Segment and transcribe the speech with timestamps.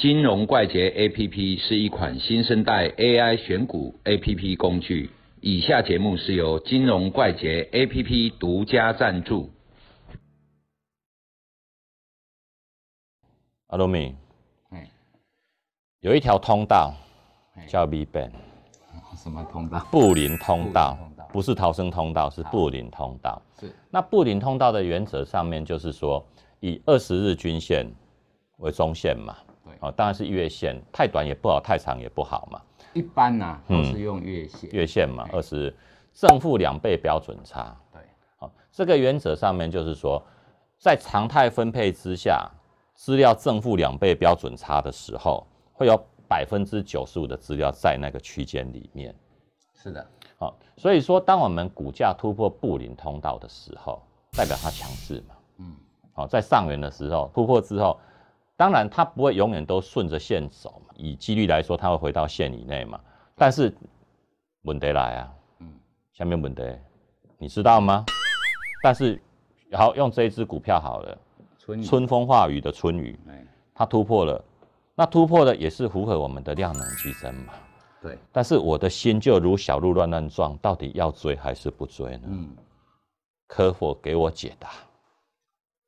[0.00, 5.10] 金融怪杰 APP 是一款新生代 AI 选股 APP 工具。
[5.42, 9.50] 以下节目是由金融怪杰 APP 独家赞助。
[13.66, 14.14] 阿罗米，
[14.70, 14.90] 哎，
[16.00, 16.94] 有一条通道
[17.54, 18.30] 哎叫 V Band
[19.22, 19.86] 什么通道？
[19.90, 20.96] 布林通道，
[21.30, 23.42] 不是逃生通道，是布林通道。
[23.60, 23.70] 是。
[23.90, 26.26] 那布林通道的原则上面就是说，
[26.60, 27.86] 以二十日均线
[28.56, 29.36] 为中线嘛，
[29.70, 32.60] 对哦，当然是月线，太短也不好，太长也不好嘛，
[32.92, 34.70] 一般呐、嗯都是用月线。
[34.70, 35.74] 月线嘛，哎二十
[36.12, 37.76] 正负两倍标准差。
[37.92, 38.00] 对，
[38.38, 40.22] 好，这个原则上面就是说，
[40.78, 42.50] 在常态分配之下，
[42.94, 45.98] 资料正负两倍标准差的时候，会有
[46.28, 49.14] 百分之九十五的资料在那个区间里面。
[49.74, 55.34] 是的，好，所以说，当我们股价突破布林通道的时候，代表它强势嘛。
[55.58, 55.76] 嗯，
[56.12, 57.98] 好，在上缘的时候突破之后，
[58.60, 63.00] 当然它不会永远都顺着线走嘛，以几率来说，它会回到线以内嘛。
[63.34, 63.74] 但是
[64.64, 65.80] 问题来啊，嗯，
[66.12, 66.62] 下面问题
[67.38, 68.04] 你知道吗？
[68.82, 69.18] 但是
[69.72, 71.18] 好用这一只股票好了，
[71.58, 74.44] 春雨春风化雨的春雨，哎，它突破了，
[74.94, 77.54] 那突破的也是符合我们的量能激增嘛。
[78.02, 82.24] 对，但是我的心就如小鹿乱乱撞，到底要追还是不追呢？
[82.26, 82.54] 嗯，
[83.46, 84.68] 可否给我解答？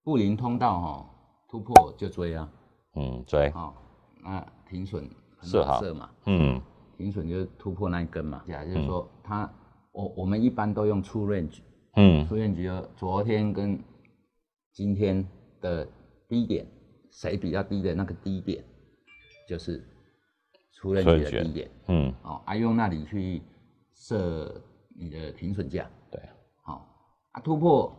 [0.03, 1.07] 布林通道哈、
[1.51, 2.49] 突破就追啊，
[2.95, 3.75] 嗯，追，好、
[4.23, 5.09] 那停损
[5.41, 6.61] 设嘛，嗯。
[6.99, 9.51] 停损就是突破那一根嘛，假就是说它，
[9.91, 11.59] 我我们一般都用出 range，
[11.97, 13.83] 嗯出 range 就昨天跟
[14.73, 15.27] 今天
[15.61, 15.89] 的
[16.29, 16.65] 低点，
[17.11, 18.63] 谁比较低的那个低点，
[19.49, 19.83] 就是
[20.75, 21.71] 出 range 的低点。
[21.89, 23.43] 嗯，哦，啊，用那里去
[23.95, 24.63] 设
[24.95, 26.21] 你的停损价，对，
[26.63, 26.87] 好、
[27.33, 27.93] 啊，突破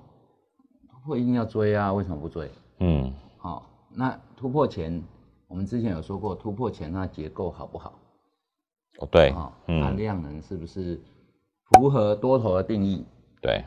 [0.90, 2.50] 突破一定要追啊，为什么不追？
[2.80, 3.12] 嗯。
[3.38, 5.02] 好、那突破前，
[5.48, 7.94] 我们之前有说过，突破前那结构好不好？
[9.00, 11.02] 哦对哦，，那嗯量能是不是
[11.72, 13.06] 符合多头的定义？
[13.42, 13.64] 对，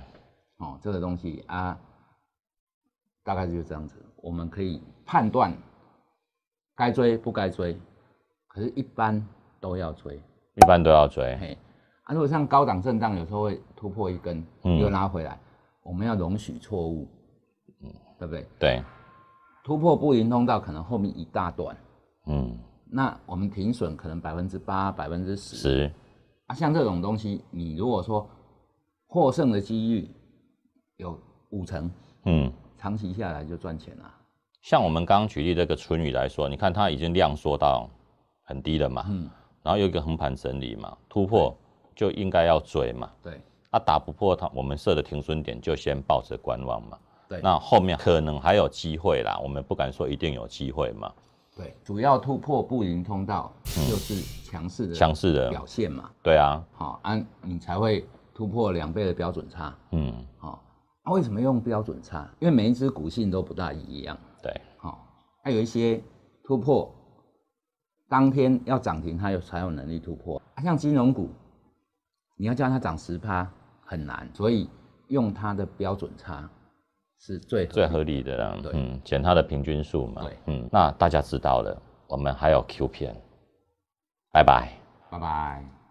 [0.58, 1.76] 哦，这个东西啊，
[3.24, 5.52] 大概就是这样子，我们可以判断
[6.76, 7.76] 该追不该追，
[8.46, 9.20] 可是一般
[9.60, 10.14] 都要追。
[10.54, 11.58] 一般都要追，嘿，
[12.04, 15.38] 啊，如果像高档震荡，有时候会突破一根，嗯又拉回来，
[15.82, 17.06] 我们要容许错误，
[17.82, 18.46] 嗯，对不对？
[18.58, 18.82] 对，
[19.66, 21.76] 突破布林通道，可能后面一大段，
[22.28, 22.56] 嗯。
[22.88, 25.92] 那我们停损可能百分之八、百分之十十，
[26.46, 28.30] 啊，像这种东西，你如果说
[29.08, 30.08] 获胜的几率
[30.98, 31.18] 有
[31.50, 31.90] 五成，
[32.26, 34.14] 嗯，长期下来就赚钱了。
[34.62, 37.90] 像我们刚刚举例这个春雨来说，你看它已经量缩到
[38.44, 39.28] 很低了嘛，嗯，
[39.64, 41.52] 然后有一个横盘整理嘛，突破
[41.96, 43.40] 就应该要追嘛，对。
[43.70, 46.96] 啊打不破它，我们设的停损点就先抱着观望嘛。
[47.28, 51.12] 对，那后面可能还有机会啦，我们不敢说一定有机会嘛。
[51.56, 54.14] 对，主要突破布林通道就是
[54.44, 59.74] 强势的强势的，表现嘛，对啊，好、啊，你才会突破两倍的标准差。
[59.92, 60.62] 嗯，好、
[61.02, 62.28] 啊，为什么用标准差？
[62.40, 64.16] 因为每一只股性都不大一样。
[64.42, 65.08] 对，好、
[65.42, 65.98] 还有一些
[66.44, 66.94] 突破，
[68.06, 70.40] 当天要涨停，它有才有能力突破。
[70.54, 71.30] 啊、像金融股，
[72.36, 73.50] 你要叫它涨十趴
[73.82, 74.68] 很难，所以
[75.08, 76.46] 用它的标准差
[77.18, 83.14] 是最最合理合理的啦，嗯，减它的平均数嘛，对嗯，那大家知道了，我们还有 Q 片，
[84.32, 84.72] 拜拜。
[85.10, 85.85] 拜拜。